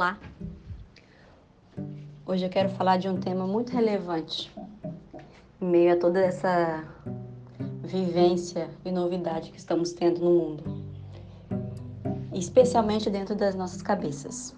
Olá! 0.00 0.16
Hoje 2.24 2.46
eu 2.46 2.48
quero 2.48 2.70
falar 2.70 2.96
de 2.96 3.06
um 3.06 3.20
tema 3.20 3.46
muito 3.46 3.70
relevante 3.70 4.50
em 5.60 5.66
meio 5.66 5.92
a 5.92 5.96
toda 5.98 6.18
essa 6.20 6.82
vivência 7.84 8.70
e 8.82 8.90
novidade 8.90 9.50
que 9.50 9.58
estamos 9.58 9.92
tendo 9.92 10.20
no 10.20 10.30
mundo, 10.30 10.84
especialmente 12.32 13.10
dentro 13.10 13.34
das 13.34 13.54
nossas 13.54 13.82
cabeças. 13.82 14.56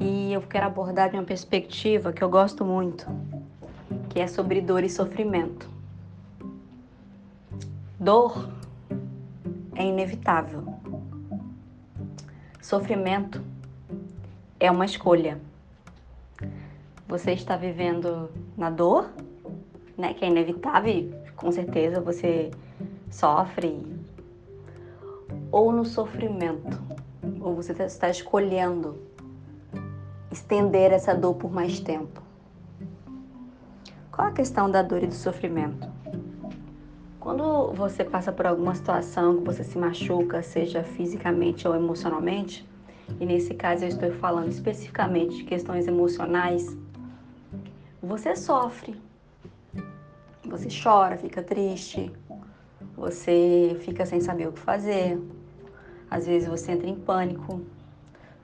E 0.00 0.32
eu 0.32 0.40
quero 0.40 0.64
abordar 0.64 1.10
de 1.10 1.16
uma 1.16 1.24
perspectiva 1.24 2.10
que 2.10 2.24
eu 2.24 2.30
gosto 2.30 2.64
muito, 2.64 3.06
que 4.08 4.18
é 4.18 4.26
sobre 4.26 4.62
dor 4.62 4.82
e 4.82 4.88
sofrimento. 4.88 5.68
Dor 8.00 8.48
é 9.74 9.84
inevitável. 9.84 10.71
Sofrimento 12.62 13.42
é 14.60 14.70
uma 14.70 14.84
escolha. 14.84 15.40
Você 17.08 17.32
está 17.32 17.56
vivendo 17.56 18.30
na 18.56 18.70
dor, 18.70 19.10
né, 19.98 20.14
que 20.14 20.24
é 20.24 20.28
inevitável, 20.28 20.92
e 20.92 21.12
com 21.34 21.50
certeza 21.50 22.00
você 22.00 22.52
sofre, 23.10 23.84
ou 25.50 25.72
no 25.72 25.84
sofrimento, 25.84 26.80
ou 27.40 27.56
você 27.56 27.72
está 27.82 28.08
escolhendo 28.08 28.96
estender 30.30 30.92
essa 30.92 31.16
dor 31.16 31.34
por 31.34 31.52
mais 31.52 31.80
tempo. 31.80 32.22
Qual 34.12 34.28
a 34.28 34.32
questão 34.32 34.70
da 34.70 34.82
dor 34.82 35.02
e 35.02 35.08
do 35.08 35.14
sofrimento? 35.14 35.91
Quando 37.22 37.72
você 37.72 38.02
passa 38.02 38.32
por 38.32 38.48
alguma 38.48 38.74
situação 38.74 39.36
que 39.36 39.44
você 39.44 39.62
se 39.62 39.78
machuca, 39.78 40.42
seja 40.42 40.82
fisicamente 40.82 41.68
ou 41.68 41.72
emocionalmente, 41.76 42.68
e 43.20 43.24
nesse 43.24 43.54
caso 43.54 43.84
eu 43.84 43.90
estou 43.90 44.10
falando 44.14 44.48
especificamente 44.48 45.36
de 45.36 45.44
questões 45.44 45.86
emocionais, 45.86 46.76
você 48.02 48.34
sofre. 48.34 49.00
Você 50.44 50.66
chora, 50.82 51.16
fica 51.16 51.44
triste, 51.44 52.10
você 52.96 53.76
fica 53.82 54.04
sem 54.04 54.20
saber 54.20 54.48
o 54.48 54.52
que 54.52 54.58
fazer, 54.58 55.16
às 56.10 56.26
vezes 56.26 56.48
você 56.48 56.72
entra 56.72 56.88
em 56.88 56.96
pânico. 56.96 57.60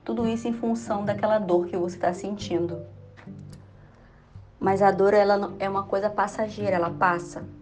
Tudo 0.05 0.25
isso 0.25 0.47
em 0.47 0.53
função 0.53 1.03
daquela 1.03 1.37
dor 1.37 1.67
que 1.67 1.75
você 1.75 1.97
está 1.97 2.13
sentindo. 2.13 2.81
Mas 4.57 4.81
a 4.81 4.89
dor 4.89 5.13
ela 5.13 5.53
é 5.59 5.67
uma 5.67 5.83
coisa 5.83 6.09
passageira, 6.09 6.77
ela 6.77 6.89
passa. 6.89 7.58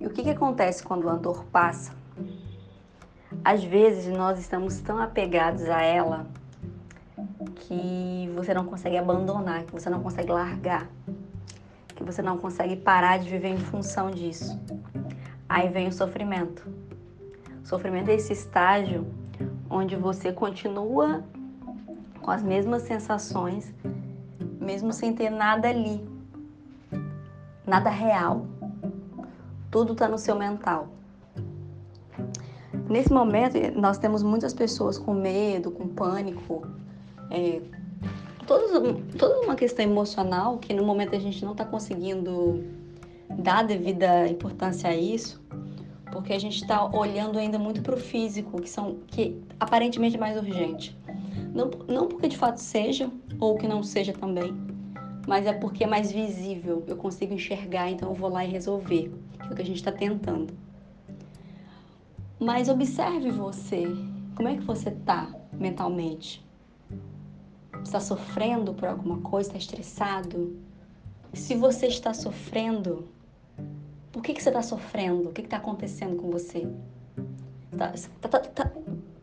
E 0.00 0.06
o 0.06 0.10
que, 0.10 0.22
que 0.22 0.30
acontece 0.30 0.82
quando 0.82 1.08
a 1.08 1.14
dor 1.14 1.44
passa? 1.46 1.92
Às 3.44 3.62
vezes 3.62 4.06
nós 4.16 4.38
estamos 4.38 4.80
tão 4.80 4.98
apegados 4.98 5.62
a 5.68 5.82
ela 5.82 6.26
que 7.56 8.30
você 8.34 8.52
não 8.52 8.64
consegue 8.64 8.96
abandonar, 8.96 9.64
que 9.64 9.72
você 9.72 9.88
não 9.88 10.00
consegue 10.00 10.30
largar, 10.30 10.88
que 11.88 12.02
você 12.02 12.22
não 12.22 12.38
consegue 12.38 12.76
parar 12.76 13.18
de 13.18 13.28
viver 13.28 13.48
em 13.48 13.58
função 13.58 14.10
disso. 14.10 14.58
Aí 15.48 15.68
vem 15.68 15.88
o 15.88 15.92
sofrimento. 15.92 16.66
O 17.62 17.66
sofrimento 17.66 18.10
é 18.10 18.14
esse 18.14 18.32
estágio 18.32 19.06
onde 19.70 19.96
você 19.96 20.32
continua 20.32 21.24
com 22.20 22.30
as 22.30 22.42
mesmas 22.42 22.82
sensações, 22.82 23.72
mesmo 24.58 24.92
sem 24.92 25.14
ter 25.14 25.30
nada 25.30 25.68
ali, 25.68 26.06
nada 27.66 27.90
real 27.90 28.46
tudo 29.74 29.92
está 29.92 30.06
no 30.06 30.16
seu 30.16 30.36
mental. 30.36 30.86
Nesse 32.88 33.12
momento, 33.12 33.56
nós 33.74 33.98
temos 33.98 34.22
muitas 34.22 34.54
pessoas 34.54 34.96
com 34.96 35.12
medo, 35.12 35.72
com 35.72 35.88
pânico, 35.88 36.64
é, 37.28 37.60
toda, 38.46 38.94
toda 39.18 39.40
uma 39.40 39.56
questão 39.56 39.84
emocional 39.84 40.58
que 40.58 40.72
no 40.72 40.84
momento 40.84 41.16
a 41.16 41.18
gente 41.18 41.44
não 41.44 41.50
está 41.50 41.64
conseguindo 41.64 42.62
dar 43.36 43.64
devida 43.64 44.28
importância 44.28 44.90
a 44.90 44.94
isso, 44.94 45.42
porque 46.12 46.32
a 46.32 46.38
gente 46.38 46.62
está 46.62 46.84
olhando 46.96 47.36
ainda 47.36 47.58
muito 47.58 47.82
para 47.82 47.96
o 47.96 47.98
físico, 47.98 48.62
que 48.62 48.70
são 48.70 48.98
que 49.08 49.42
aparentemente 49.58 50.14
é 50.14 50.20
mais 50.20 50.36
urgente. 50.36 50.96
Não, 51.52 51.68
não 51.88 52.06
porque 52.06 52.28
de 52.28 52.36
fato 52.36 52.58
seja, 52.58 53.10
ou 53.40 53.56
que 53.58 53.66
não 53.66 53.82
seja 53.82 54.12
também, 54.12 54.54
mas 55.26 55.46
é 55.46 55.52
porque 55.52 55.82
é 55.82 55.86
mais 55.88 56.12
visível, 56.12 56.84
eu 56.86 56.96
consigo 56.96 57.34
enxergar, 57.34 57.90
então 57.90 58.10
eu 58.10 58.14
vou 58.14 58.30
lá 58.30 58.44
e 58.44 58.48
resolver 58.48 59.10
que 59.44 59.50
é 59.50 59.52
o 59.52 59.56
que 59.56 59.62
a 59.62 59.66
gente 59.66 59.76
está 59.76 59.92
tentando. 59.92 60.54
Mas 62.38 62.68
observe 62.68 63.30
você, 63.30 63.84
como 64.34 64.48
é 64.48 64.56
que 64.56 64.62
você 64.62 64.88
está 64.88 65.32
mentalmente? 65.52 66.44
Está 67.82 68.00
sofrendo 68.00 68.74
por 68.74 68.88
alguma 68.88 69.20
coisa? 69.20 69.48
Está 69.48 69.58
estressado? 69.58 70.56
Se 71.32 71.54
você 71.54 71.86
está 71.86 72.14
sofrendo, 72.14 73.08
por 74.12 74.22
que, 74.22 74.34
que 74.34 74.42
você 74.42 74.50
está 74.50 74.62
sofrendo? 74.62 75.28
O 75.28 75.32
que 75.32 75.42
está 75.42 75.58
acontecendo 75.58 76.16
com 76.16 76.30
você? 76.30 76.66
Tá, 77.76 77.92
tá, 78.20 78.28
tá, 78.28 78.38
tá, 78.40 78.72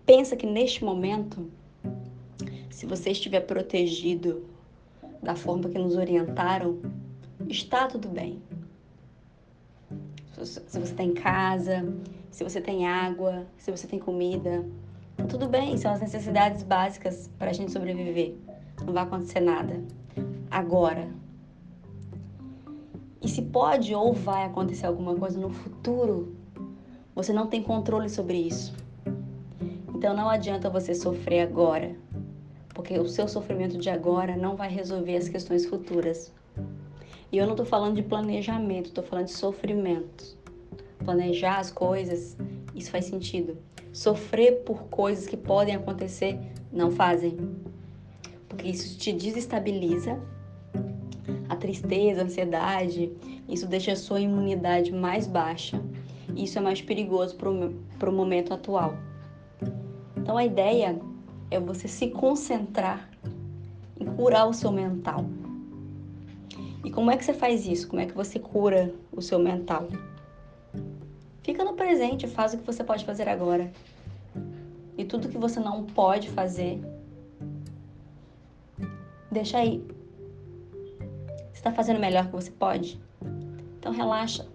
pensa 0.06 0.36
que 0.36 0.46
neste 0.46 0.84
momento, 0.84 1.50
se 2.70 2.86
você 2.86 3.12
estiver 3.12 3.42
protegido 3.42 4.46
da 5.22 5.36
forma 5.36 5.70
que 5.70 5.78
nos 5.78 5.96
orientaram, 5.96 6.80
está 7.48 7.88
tudo 7.88 8.10
bem 8.10 8.42
se 10.34 10.62
você 10.62 10.80
está 10.80 11.04
em 11.04 11.14
casa, 11.14 11.86
se 12.30 12.44
você 12.44 12.62
tem 12.62 12.88
água, 12.88 13.46
se 13.58 13.72
você 13.72 13.88
tem 13.88 14.00
comida. 14.00 14.66
Tá 15.18 15.26
tudo 15.26 15.48
bem, 15.48 15.78
são 15.78 15.92
as 15.92 16.00
necessidades 16.00 16.64
básicas 16.64 17.30
para 17.38 17.50
a 17.50 17.54
gente 17.54 17.72
sobreviver. 17.72 18.36
Não 18.86 18.94
vai 18.94 19.04
acontecer 19.04 19.42
nada. 19.42 19.82
Agora. 20.50 21.10
E 23.22 23.28
se 23.28 23.42
pode 23.44 23.94
ou 23.94 24.14
vai 24.14 24.46
acontecer 24.46 24.88
alguma 24.88 25.16
coisa 25.16 25.40
no 25.40 25.52
futuro, 25.52 26.36
você 27.14 27.32
não 27.32 27.48
tem 27.48 27.62
controle 27.62 28.10
sobre 28.10 28.38
isso. 28.38 28.74
Então 29.94 30.16
não 30.16 30.28
adianta 30.28 30.70
você 30.70 30.96
sofrer 30.96 31.42
agora, 31.42 31.96
porque 32.74 32.98
o 32.98 33.08
seu 33.08 33.28
sofrimento 33.28 33.78
de 33.78 33.90
agora 33.90 34.36
não 34.36 34.56
vai 34.56 34.70
resolver 34.70 35.16
as 35.16 35.30
questões 35.30 35.66
futuras. 35.68 36.34
E 37.32 37.38
eu 37.38 37.46
não 37.46 37.54
estou 37.54 37.66
falando 37.66 37.96
de 37.96 38.04
planejamento, 38.04 38.88
estou 38.88 39.04
falando 39.04 39.26
de 39.26 39.32
sofrimento. 39.32 40.38
Planejar 41.06 41.60
as 41.60 41.72
coisas, 41.72 42.38
isso 42.76 42.92
faz 42.92 43.06
sentido. 43.06 43.58
Sofrer 43.94 44.64
por 44.64 44.84
coisas 44.84 45.28
que 45.28 45.38
podem 45.38 45.76
acontecer, 45.76 46.38
não 46.72 46.92
fazem. 46.92 47.38
Porque 48.50 48.68
isso 48.68 48.98
te 48.98 49.14
desestabiliza. 49.14 50.20
A 51.48 51.56
tristeza, 51.56 52.22
a 52.22 52.26
ansiedade, 52.26 53.12
isso 53.48 53.68
deixa 53.68 53.94
a 53.94 53.96
sua 53.96 54.20
imunidade 54.20 54.92
mais 54.92 55.26
baixa. 55.26 55.82
Isso 56.36 56.58
é 56.58 56.62
mais 56.62 56.82
perigoso 56.82 57.36
para 57.36 58.10
o 58.10 58.14
momento 58.14 58.54
atual. 58.54 58.96
Então 60.18 60.38
a 60.38 60.46
ideia 60.46 61.00
é 61.50 61.60
você 61.60 61.88
se 61.88 62.10
concentrar 62.10 63.10
em 64.00 64.06
curar 64.06 64.48
o 64.48 64.54
seu 64.54 64.72
mental. 64.72 65.26
E 66.84 66.90
como 66.90 67.12
é 67.12 67.18
que 67.18 67.24
você 67.24 67.34
faz 67.34 67.68
isso? 67.68 67.88
Como 67.88 68.02
é 68.02 68.06
que 68.06 68.14
você 68.14 68.40
cura 68.40 68.94
o 69.12 69.22
seu 69.22 69.38
mental? 69.38 69.88
Fica 71.44 71.64
no 71.64 71.74
presente, 71.74 72.28
faz 72.28 72.54
o 72.54 72.58
que 72.58 72.66
você 72.66 72.84
pode 72.84 73.06
fazer 73.06 73.28
agora. 73.28 73.72
E 74.98 75.06
tudo 75.06 75.30
que 75.30 75.38
você 75.38 75.60
não 75.60 75.84
pode 75.84 76.30
fazer, 76.30 76.80
deixa 79.32 79.58
aí. 79.58 79.84
Você 81.52 81.54
está 81.54 81.72
fazendo 81.72 81.98
o 81.98 82.02
melhor 82.02 82.26
que 82.26 82.32
você 82.32 82.52
pode? 82.52 83.00
Então 83.80 83.92
relaxa. 83.92 84.48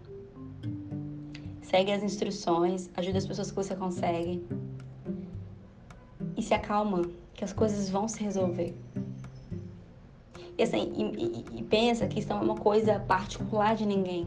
Segue 1.62 1.90
as 1.90 2.02
instruções, 2.02 2.90
ajuda 2.96 3.18
as 3.18 3.26
pessoas 3.26 3.50
que 3.50 3.56
você 3.56 3.74
consegue. 3.74 4.44
E 6.36 6.42
se 6.42 6.54
acalma, 6.54 7.02
que 7.34 7.44
as 7.44 7.52
coisas 7.52 7.90
vão 7.90 8.06
se 8.06 8.22
resolver. 8.22 8.74
E 10.58 10.62
assim, 10.62 10.92
e, 10.96 11.58
e, 11.58 11.62
pensa 11.62 12.06
que 12.06 12.20
isso 12.20 12.32
é 12.32 12.34
uma 12.34 12.54
coisa 12.54 12.98
particular 13.00 13.76
de 13.76 13.84
ninguém. 13.84 14.26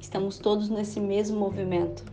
Estamos 0.00 0.38
todos 0.38 0.68
nesse 0.68 0.98
mesmo 0.98 1.38
movimento. 1.38 2.04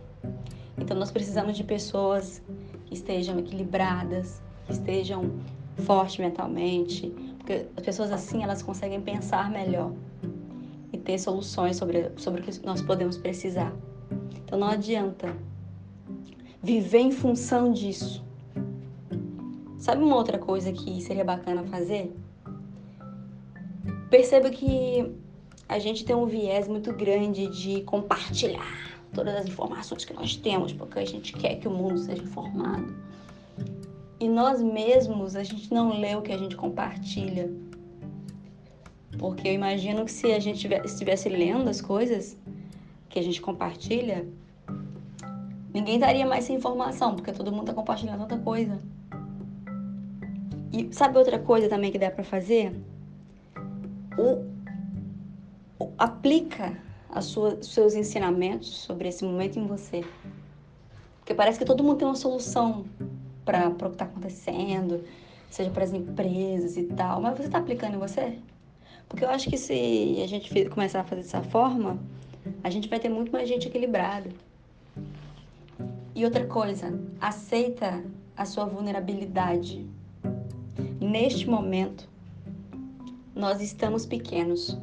Então 0.78 0.96
nós 0.96 1.10
precisamos 1.10 1.56
de 1.56 1.64
pessoas 1.64 2.40
que 2.86 2.94
estejam 2.94 3.38
equilibradas, 3.38 4.40
que 4.66 4.72
estejam 4.72 5.32
fortes 5.78 6.18
mentalmente, 6.18 7.08
porque 7.38 7.66
as 7.76 7.84
pessoas 7.84 8.12
assim 8.12 8.44
elas 8.44 8.62
conseguem 8.62 9.00
pensar 9.00 9.50
melhor 9.50 9.92
e 10.92 10.98
ter 10.98 11.18
soluções 11.18 11.76
sobre, 11.76 12.12
sobre 12.16 12.42
o 12.42 12.44
que 12.44 12.64
nós 12.64 12.80
podemos 12.80 13.18
precisar. 13.18 13.74
Então 14.44 14.58
não 14.58 14.68
adianta 14.68 15.34
viver 16.62 16.98
em 16.98 17.10
função 17.10 17.72
disso. 17.72 18.24
Sabe 19.78 20.04
uma 20.04 20.14
outra 20.14 20.38
coisa 20.38 20.72
que 20.72 21.00
seria 21.00 21.24
bacana 21.24 21.64
fazer? 21.64 22.14
Perceba 24.10 24.50
que 24.50 25.14
a 25.68 25.78
gente 25.78 26.04
tem 26.04 26.16
um 26.16 26.26
viés 26.26 26.66
muito 26.66 26.92
grande 26.92 27.46
de 27.46 27.82
compartilhar 27.82 28.90
todas 29.14 29.34
as 29.36 29.46
informações 29.46 30.04
que 30.04 30.12
nós 30.12 30.34
temos, 30.34 30.72
porque 30.72 30.98
a 30.98 31.04
gente 31.04 31.32
quer 31.32 31.56
que 31.56 31.68
o 31.68 31.70
mundo 31.70 31.96
seja 31.98 32.20
informado. 32.20 32.92
E 34.18 34.28
nós 34.28 34.60
mesmos, 34.60 35.36
a 35.36 35.44
gente 35.44 35.72
não 35.72 36.00
lê 36.00 36.16
o 36.16 36.22
que 36.22 36.32
a 36.32 36.36
gente 36.36 36.56
compartilha. 36.56 37.50
Porque 39.16 39.46
eu 39.46 39.52
imagino 39.52 40.04
que 40.04 40.10
se 40.10 40.32
a 40.32 40.40
gente 40.40 40.68
estivesse 40.84 41.28
lendo 41.28 41.68
as 41.70 41.80
coisas 41.80 42.36
que 43.08 43.18
a 43.18 43.22
gente 43.22 43.40
compartilha, 43.40 44.26
ninguém 45.72 46.00
daria 46.00 46.26
mais 46.26 46.44
essa 46.44 46.52
informação, 46.52 47.14
porque 47.14 47.32
todo 47.32 47.52
mundo 47.52 47.62
está 47.62 47.74
compartilhando 47.74 48.20
outra 48.22 48.38
coisa. 48.38 48.80
E 50.72 50.92
sabe 50.92 51.16
outra 51.16 51.38
coisa 51.38 51.68
também 51.68 51.92
que 51.92 51.98
dá 51.98 52.10
para 52.10 52.24
fazer? 52.24 52.72
O, 54.20 55.84
o, 55.84 55.92
aplica 55.96 56.76
os 57.16 57.66
seus 57.66 57.94
ensinamentos 57.94 58.68
sobre 58.68 59.08
esse 59.08 59.24
momento 59.24 59.58
em 59.58 59.66
você. 59.66 60.04
Porque 61.20 61.34
parece 61.34 61.58
que 61.58 61.64
todo 61.64 61.82
mundo 61.82 61.98
tem 61.98 62.06
uma 62.06 62.16
solução 62.16 62.84
para 63.44 63.68
o 63.68 63.74
que 63.74 63.86
está 63.86 64.04
acontecendo, 64.04 65.02
seja 65.48 65.70
para 65.70 65.84
as 65.84 65.92
empresas 65.92 66.76
e 66.76 66.84
tal. 66.84 67.20
Mas 67.20 67.36
você 67.36 67.46
está 67.46 67.58
aplicando 67.58 67.94
em 67.94 67.98
você? 67.98 68.38
Porque 69.08 69.24
eu 69.24 69.30
acho 69.30 69.48
que 69.48 69.56
se 69.56 70.20
a 70.22 70.26
gente 70.28 70.68
começar 70.70 71.00
a 71.00 71.04
fazer 71.04 71.22
dessa 71.22 71.42
forma, 71.42 71.98
a 72.62 72.70
gente 72.70 72.88
vai 72.88 73.00
ter 73.00 73.08
muito 73.08 73.32
mais 73.32 73.48
gente 73.48 73.66
equilibrada. 73.66 74.30
E 76.14 76.24
outra 76.24 76.46
coisa, 76.46 76.98
aceita 77.20 78.04
a 78.36 78.44
sua 78.44 78.64
vulnerabilidade. 78.64 79.86
Neste 81.00 81.48
momento, 81.48 82.08
nós 83.34 83.60
estamos 83.60 84.04
pequenos. 84.06 84.78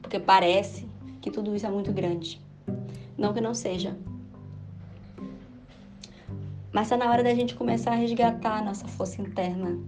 Porque 0.00 0.18
parece 0.18 0.88
que 1.20 1.30
tudo 1.30 1.54
isso 1.54 1.66
é 1.66 1.70
muito 1.70 1.92
grande. 1.92 2.40
Não 3.18 3.32
que 3.32 3.40
não 3.40 3.54
seja. 3.54 3.96
Mas 6.72 6.86
está 6.86 6.96
na 6.96 7.10
hora 7.10 7.22
da 7.22 7.34
gente 7.34 7.54
começar 7.54 7.92
a 7.92 7.96
resgatar 7.96 8.58
a 8.58 8.62
nossa 8.62 8.86
força 8.86 9.22
interna, 9.22 9.78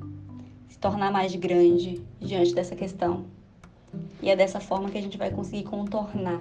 se 0.69 0.79
tornar 0.79 1.13
mais 1.13 1.35
grande 1.35 2.03
diante 2.19 2.55
dessa 2.55 2.75
questão. 2.75 3.27
E 4.23 4.31
é 4.31 4.37
dessa 4.37 4.59
forma 4.59 4.91
que 4.91 4.97
a 4.97 5.03
gente 5.03 5.19
vai 5.19 5.31
conseguir 5.31 5.65
contornar. 5.65 6.41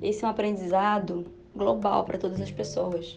Esse 0.00 0.24
é 0.24 0.28
um 0.28 0.30
aprendizado 0.30 1.26
global 1.54 2.04
para 2.04 2.16
todas 2.16 2.40
as 2.40 2.50
pessoas. 2.50 3.16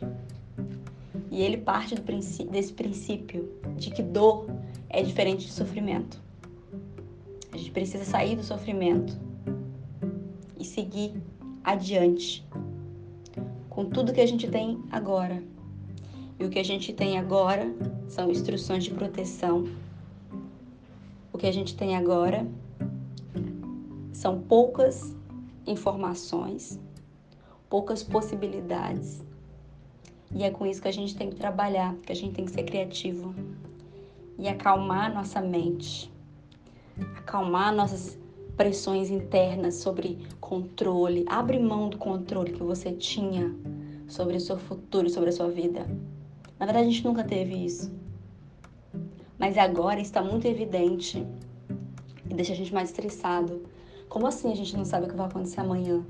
E 1.29 1.41
ele 1.41 1.57
parte 1.57 1.99
princípio, 2.01 2.51
desse 2.51 2.73
princípio 2.73 3.51
de 3.75 3.91
que 3.91 4.01
dor 4.01 4.47
é 4.89 5.01
diferente 5.01 5.45
de 5.45 5.51
sofrimento. 5.51 6.22
A 7.51 7.57
gente 7.57 7.71
precisa 7.71 8.03
sair 8.03 8.35
do 8.35 8.43
sofrimento 8.43 9.17
e 10.59 10.65
seguir 10.65 11.13
adiante 11.63 12.45
com 13.69 13.85
tudo 13.85 14.13
que 14.13 14.21
a 14.21 14.25
gente 14.25 14.47
tem 14.47 14.81
agora. 14.91 15.43
E 16.39 16.45
o 16.45 16.49
que 16.49 16.59
a 16.59 16.63
gente 16.63 16.93
tem 16.93 17.17
agora 17.17 17.73
são 18.07 18.29
instruções 18.29 18.83
de 18.83 18.91
proteção. 18.91 19.67
O 21.31 21.37
que 21.37 21.47
a 21.47 21.51
gente 21.51 21.75
tem 21.75 21.95
agora 21.95 22.45
são 24.11 24.39
poucas 24.41 25.15
informações, 25.65 26.79
poucas 27.69 28.03
possibilidades. 28.03 29.23
E 30.31 30.43
é 30.43 30.51
com 30.51 30.65
isso 30.65 30.81
que 30.81 30.87
a 30.87 30.93
gente 30.93 31.15
tem 31.15 31.29
que 31.29 31.35
trabalhar, 31.35 31.95
que 32.05 32.11
a 32.11 32.15
gente 32.15 32.35
tem 32.35 32.45
que 32.45 32.51
ser 32.51 32.63
criativo 32.63 33.33
e 34.37 34.47
acalmar 34.47 35.13
nossa 35.13 35.41
mente, 35.41 36.12
acalmar 37.17 37.73
nossas 37.73 38.17
pressões 38.55 39.09
internas 39.09 39.75
sobre 39.75 40.19
controle. 40.39 41.25
Abre 41.27 41.59
mão 41.59 41.89
do 41.89 41.97
controle 41.97 42.53
que 42.53 42.63
você 42.63 42.91
tinha 42.91 43.53
sobre 44.07 44.37
o 44.37 44.39
seu 44.39 44.57
futuro, 44.57 45.09
sobre 45.09 45.29
a 45.29 45.33
sua 45.33 45.49
vida. 45.49 45.87
Na 46.59 46.65
verdade, 46.65 46.87
a 46.87 46.91
gente 46.91 47.03
nunca 47.03 47.23
teve 47.23 47.55
isso. 47.55 47.91
Mas 49.39 49.57
agora 49.57 49.99
está 49.99 50.21
muito 50.21 50.47
evidente 50.47 51.25
e 52.29 52.33
deixa 52.33 52.53
a 52.53 52.55
gente 52.55 52.73
mais 52.73 52.89
estressado. 52.89 53.63
Como 54.07 54.27
assim 54.27 54.51
a 54.51 54.55
gente 54.55 54.77
não 54.77 54.85
sabe 54.85 55.07
o 55.07 55.09
que 55.09 55.15
vai 55.15 55.25
acontecer 55.25 55.59
amanhã? 55.59 56.05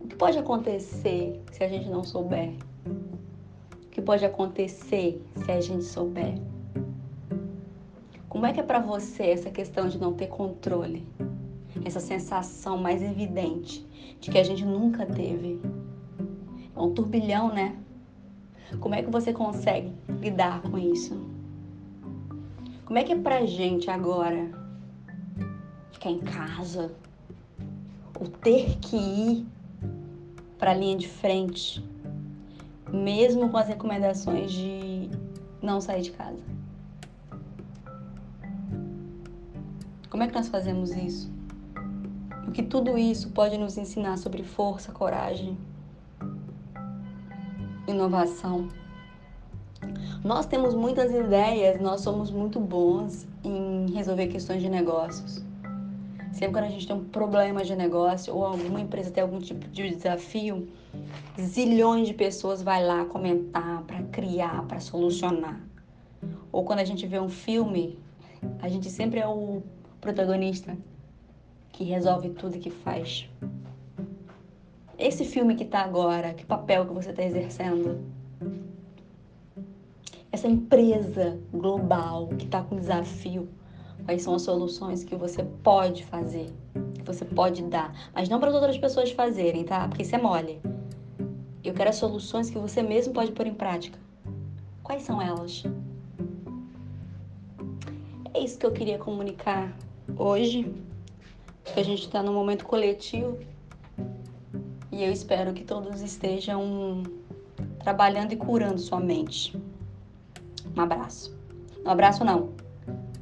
O 0.00 0.08
que 0.08 0.16
pode 0.16 0.36
acontecer 0.36 1.40
se 1.52 1.62
a 1.62 1.68
gente 1.68 1.88
não 1.88 2.02
souber? 2.02 2.52
O 3.86 3.88
que 3.90 4.02
pode 4.02 4.24
acontecer 4.24 5.24
se 5.44 5.50
a 5.50 5.60
gente 5.60 5.84
souber? 5.84 6.34
Como 8.36 8.44
é 8.44 8.52
que 8.52 8.60
é 8.60 8.62
para 8.62 8.80
você 8.80 9.28
essa 9.28 9.50
questão 9.50 9.88
de 9.88 9.96
não 9.96 10.12
ter 10.12 10.26
controle? 10.26 11.08
Essa 11.82 12.00
sensação 12.00 12.76
mais 12.76 13.02
evidente 13.02 13.82
de 14.20 14.30
que 14.30 14.36
a 14.36 14.42
gente 14.42 14.62
nunca 14.62 15.06
teve. 15.06 15.58
É 16.76 16.78
um 16.78 16.92
turbilhão, 16.92 17.48
né? 17.48 17.78
Como 18.78 18.94
é 18.94 19.02
que 19.02 19.10
você 19.10 19.32
consegue 19.32 19.90
lidar 20.20 20.60
com 20.60 20.76
isso? 20.76 21.18
Como 22.84 22.98
é 22.98 23.04
que 23.04 23.14
é 23.14 23.16
pra 23.16 23.46
gente 23.46 23.88
agora 23.90 24.50
ficar 25.90 26.10
em 26.10 26.20
casa 26.20 26.94
ou 28.20 28.28
ter 28.28 28.76
que 28.80 28.96
ir 28.96 29.46
para 30.58 30.72
a 30.72 30.74
linha 30.74 30.98
de 30.98 31.08
frente, 31.08 31.82
mesmo 32.92 33.48
com 33.48 33.56
as 33.56 33.66
recomendações 33.66 34.52
de 34.52 35.08
não 35.62 35.80
sair 35.80 36.02
de 36.02 36.10
casa? 36.10 36.65
Como 40.16 40.24
é 40.24 40.28
que 40.28 40.34
nós 40.34 40.48
fazemos 40.48 40.92
isso? 40.92 41.30
O 42.48 42.50
que 42.50 42.62
tudo 42.62 42.96
isso 42.96 43.28
pode 43.32 43.58
nos 43.58 43.76
ensinar 43.76 44.16
sobre 44.16 44.42
força, 44.42 44.90
coragem, 44.90 45.58
inovação. 47.86 48.70
Nós 50.24 50.46
temos 50.46 50.74
muitas 50.74 51.12
ideias, 51.12 51.78
nós 51.82 52.00
somos 52.00 52.30
muito 52.30 52.58
bons 52.58 53.28
em 53.44 53.90
resolver 53.92 54.28
questões 54.28 54.62
de 54.62 54.70
negócios. 54.70 55.44
Sempre 56.32 56.52
quando 56.54 56.64
a 56.64 56.70
gente 56.70 56.86
tem 56.86 56.96
um 56.96 57.04
problema 57.04 57.62
de 57.62 57.76
negócio 57.76 58.34
ou 58.34 58.46
alguma 58.46 58.80
empresa 58.80 59.10
tem 59.10 59.22
algum 59.22 59.38
tipo 59.38 59.68
de 59.68 59.90
desafio, 59.90 60.66
zilhões 61.38 62.08
de 62.08 62.14
pessoas 62.14 62.62
vai 62.62 62.82
lá 62.82 63.04
comentar 63.04 63.82
para 63.82 64.02
criar, 64.04 64.66
para 64.66 64.80
solucionar. 64.80 65.60
Ou 66.50 66.64
quando 66.64 66.78
a 66.78 66.84
gente 66.86 67.06
vê 67.06 67.20
um 67.20 67.28
filme, 67.28 67.98
a 68.62 68.68
gente 68.70 68.88
sempre 68.88 69.20
é 69.20 69.28
o 69.28 69.62
protagonista 70.06 70.76
que 71.72 71.82
resolve 71.82 72.30
tudo 72.30 72.60
que 72.60 72.70
faz. 72.70 73.28
Esse 74.96 75.24
filme 75.24 75.56
que 75.56 75.64
está 75.64 75.80
agora, 75.80 76.32
que 76.32 76.46
papel 76.46 76.86
que 76.86 76.94
você 76.94 77.10
está 77.10 77.24
exercendo? 77.24 78.00
Essa 80.30 80.46
empresa 80.46 81.40
global 81.52 82.28
que 82.28 82.44
está 82.44 82.62
com 82.62 82.76
desafio, 82.76 83.48
quais 84.04 84.22
são 84.22 84.36
as 84.36 84.42
soluções 84.42 85.02
que 85.02 85.16
você 85.16 85.42
pode 85.42 86.04
fazer, 86.04 86.52
que 86.94 87.02
você 87.02 87.24
pode 87.24 87.64
dar, 87.64 87.92
mas 88.14 88.28
não 88.28 88.38
para 88.38 88.50
as 88.50 88.54
outras 88.54 88.78
pessoas 88.78 89.10
fazerem, 89.10 89.64
tá? 89.64 89.88
Porque 89.88 90.02
isso 90.02 90.14
é 90.14 90.22
mole. 90.22 90.60
Eu 91.64 91.74
quero 91.74 91.90
as 91.90 91.96
soluções 91.96 92.48
que 92.48 92.58
você 92.58 92.80
mesmo 92.80 93.12
pode 93.12 93.32
pôr 93.32 93.46
em 93.46 93.54
prática. 93.54 93.98
Quais 94.84 95.02
são 95.02 95.20
elas? 95.20 95.64
É 98.32 98.38
isso 98.38 98.56
que 98.56 98.66
eu 98.66 98.72
queria 98.72 98.98
comunicar 98.98 99.76
hoje, 100.16 100.72
que 101.64 101.80
a 101.80 101.84
gente 101.84 102.02
está 102.02 102.22
num 102.22 102.34
momento 102.34 102.64
coletivo 102.64 103.38
e 104.92 105.02
eu 105.02 105.12
espero 105.12 105.52
que 105.52 105.64
todos 105.64 106.00
estejam 106.00 107.02
trabalhando 107.80 108.32
e 108.32 108.36
curando 108.36 108.78
sua 108.78 109.00
mente. 109.00 109.56
Um 110.76 110.80
abraço. 110.80 111.36
Um 111.84 111.90
abraço 111.90 112.24
não. 112.24 112.50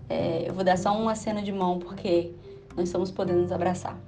É, 0.08 0.48
eu 0.48 0.54
vou 0.54 0.64
dar 0.64 0.78
só 0.78 0.96
uma 0.96 1.14
cena 1.14 1.42
de 1.42 1.52
mão 1.52 1.78
porque 1.78 2.32
não 2.76 2.84
estamos 2.84 3.10
podendo 3.10 3.42
nos 3.42 3.52
abraçar. 3.52 3.98